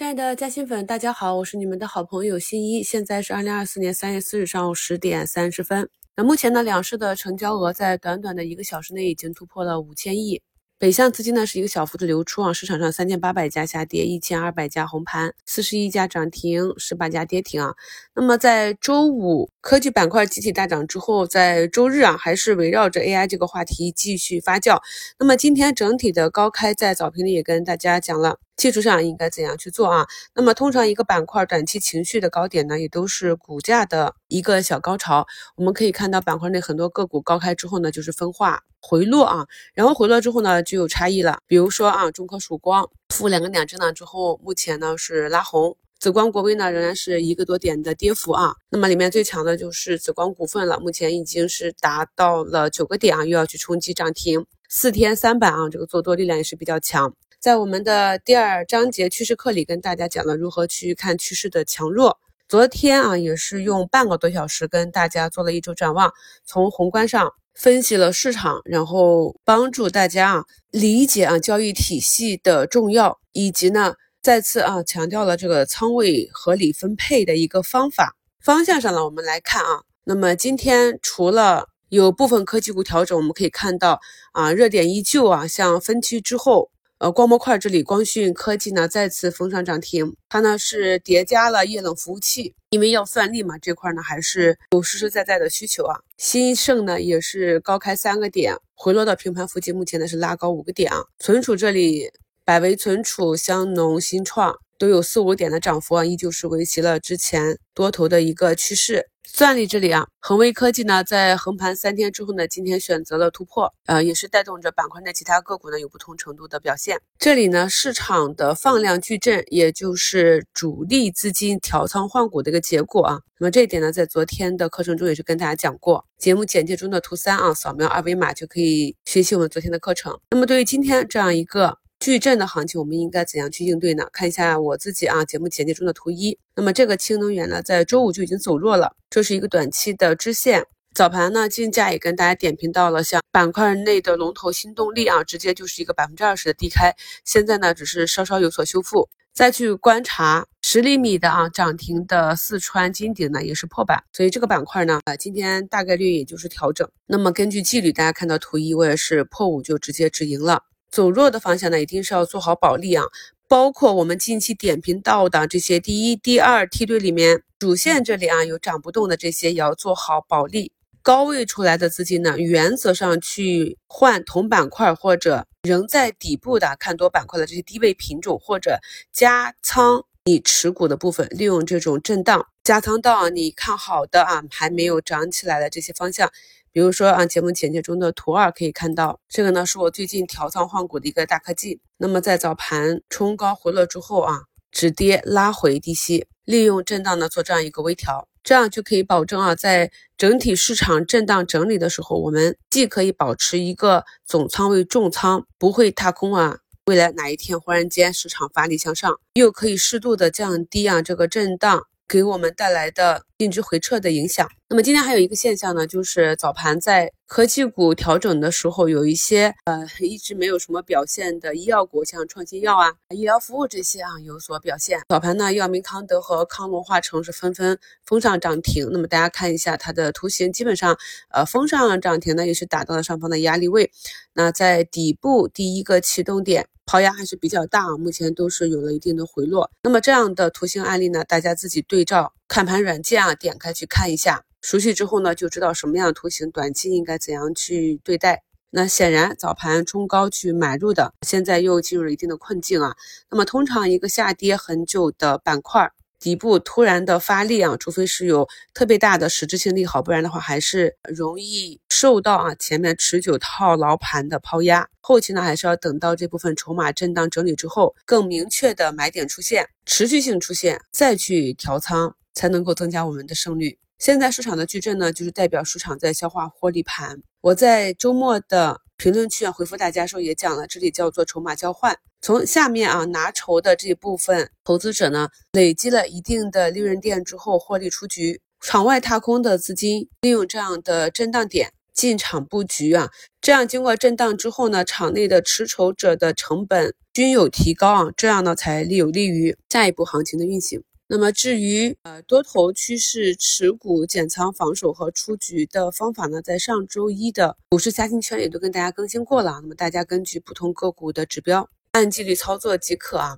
[0.00, 2.82] 亲爱的嘉兴粉，大家好，我是你们的好朋友新一。
[2.82, 5.90] 现在是二零二四年三月四日上午十点三十分。
[6.16, 10.40] 那目前呢，两市的成交额在短短的一个小时内已经突破了五千亿。
[10.78, 17.74] 北向资金呢是一个小幅的流出啊，市场上三千八百家下跌，一千二百家红盘，四十一家涨停，十八家跌停啊。
[18.14, 24.80] 那么在周五科技板块集体大涨之后，在周日啊还是围绕着 AI 这个话题继续发酵。
[25.18, 28.38] 那么今天整体的高开，在早评里也跟大家讲了。
[28.56, 30.06] 技术上应该怎样去做啊？
[30.34, 35.26] 那么通常一个板块短期情绪的高点呢，也都是股价的一个小高潮。
[35.56, 41.38] 我们可以看到板块内很多个股高开之后呢，就是分化回落啊，然后回落之后呢就有差异了。
[41.46, 45.76] 比如说啊，中科曙光负两个两震荡之后，目前呢是拉红。
[46.00, 48.54] 紫光国微呢仍然是一个多点的跌幅啊。
[48.70, 54.46] 那么里面最强的就是紫光股份了，目前已经是达到了九个点啊，又要去冲击涨停。
[54.70, 57.14] 四天三板啊，这个做多力量也是比较强。
[57.38, 62.18] 在我们的第二章节趋势课里，跟大家讲了如何去看趋势的强弱。
[62.48, 66.12] 昨天啊，也是用半个多小时跟大家做了一周展望，
[66.46, 78.16] 从宏观上分析了市场，然后帮助大家啊理解啊交易体系的重要，以及呢再次啊强调了这个仓位合理分配的一个方法。
[78.40, 84.00] 方向上呢，我们来看啊，那么今天除了有部分科技股调整，我们可以看到
[84.32, 86.70] 啊热点依旧啊，像分区之后。
[87.00, 95.98] 呃，光模块这里，光讯科技呢再次封上涨停，它呢是叠加了液冷服务器，因为要算力嘛，这块呢还是有实实在在的需求啊。
[96.18, 101.02] 新盛呢也是高开三个点，回落到平盘附近，目前呢是拉高五个点啊。
[101.18, 102.10] 存储这里，
[102.44, 109.08] 百维存储、香农、新创都有四五点的涨幅啊，依旧是维持了之前多头的一个趋势。
[109.32, 116.98] 算力这里啊，恒威科技呢，在横盘三天之后呢，今天选择了突破，呃，也是带动着板块内其他个股呢有不同程度的表现。
[117.16, 123.20] 这里呢，市场的放量巨震，也就是主力资金调仓换股的一个结果啊。
[123.38, 130.18] 那么这一点呢，在昨天的课程中也是跟大家讲过，节目简介中的图三啊，扫描二维码就可以学习我们昨天的课程。
[130.30, 131.78] 那么对于今天这样一个。
[132.00, 134.06] 矩阵的行情，我们应该怎样去应对呢？
[134.10, 136.38] 看一下我自己啊节目简介中的图一。
[136.56, 140.64] 那么这个氢能源呢，在周五就已经走弱了，这是一个短期的支线。
[140.94, 146.96] 早盘呢，竞价也跟大家点评到了，像板块内的龙头新动力啊，直接就是一个百分之二十的低开，
[147.26, 149.10] 现在呢只是稍稍有所修复。
[149.34, 156.88] 再去观察十厘米的啊涨停的四川金鼎呢，也是破板，所以这个板块呢，呃今天大概率也就是调整。
[157.06, 160.64] 那么根据纪律，大家看到图一，我也是破五就直接止盈了。
[160.90, 163.04] 走弱的方向呢，一定是要做好保利啊，
[163.48, 170.72] 包括我们近期点评到的这些第一、第二梯队里面，主线这里啊有涨不动的这些，也要做好保利。
[171.02, 178.78] 高位出来的资金呢，原则上去换同板块或者仍在底部的看多板块的这些低位品种，或者
[179.12, 186.30] 加仓你持股的部分，利用这种震荡加仓到你看好的啊还没有涨起来的这些方向。
[186.72, 191.80] 比如说啊，节目简介中的图二可以看到，这个呢是我最近调仓换股的一个大科技。
[191.96, 206.58] 那么在早盘冲高回落之后啊，止跌拉回低吸，利用震荡呢做这样一个微调，这样就可以保证啊，在整体市场震荡整理的时候，我们既可以保持一个总仓位重仓，不会踏空啊。
[206.86, 211.82] 未来哪一天忽然间市场发力向上，又可以适度的降低啊这个震荡。
[212.08, 214.46] 给我们带来的净值回撤的影响。
[214.68, 225.00] 那么今天还有一个现象呢，就是早盘在科技股调整的时候，有一些呃一直没有什么表现的医药股，像创新药啊、医疗服务这些啊有所表现。
[225.08, 228.90] 早盘呢，药明康德和康龙化成是纷纷封上涨停。
[228.92, 230.98] 那么大家看一下它的图形，基本上
[231.30, 233.90] 呃封上涨停呢，也是达到了上方的压力位。
[234.34, 236.66] 那在底部第一个启动点。
[236.86, 239.70] 抛压还是比较大，目前都是有了一定的回落。
[239.84, 248.42] 那么这样的图形案例呢，大家自己对照看盘软件啊，点开去看一下，熟悉之后呢，就知道什么样的图形短期应该怎样去对待。
[248.70, 252.96] 那显然早盘冲高去买入的，现在又进入了一定的困境啊。
[253.30, 255.92] 那么通常一个下跌很久的板块。
[256.18, 264.86] 底部突然的发力啊，除非是有特别大的实质性利好，不然的话还是容易受到啊前面持久套牢盘的抛压。
[265.00, 273.78] 后期呢，还是要等到这部分筹码震荡整理之后，更明确的买点出现，持续性出现，再去调仓，才能够增加我们的胜率。
[273.98, 277.22] 现在市场的矩阵呢，就是代表市场在消化获利盘。
[277.42, 281.98] 我在周末的评论区啊回复大家时候也讲了，这里叫做筹码交换。
[282.22, 293.10] 从下面啊拿筹的这一部分投资者呢，累积了一定的利润点之后获利出局，场外踏空的资金利用这样的震荡点进场布局啊，
[293.40, 300.82] 这样经过震荡之后呢，场内的持筹者的成本均有提高啊，这样呢才有利于下一步行情的运行。
[301.12, 309.58] 那么至于呃多头趋势持股减仓防守和出局的方法呢，在上周一的股市加薪圈也都跟大家更新过了。
[309.60, 313.36] 那么大家根据不同个股的指标，按纪律操作即可啊。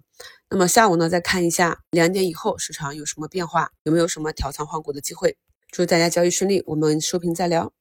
[0.50, 5.38] 那么下午呢，再看一下两点以后市场有什么变化，有没有什么调仓换股的机会。
[5.70, 7.72] 祝大家交易顺利，我们收评再聊。